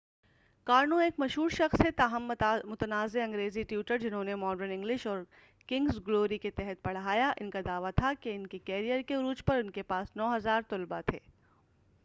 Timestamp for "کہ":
8.21-8.35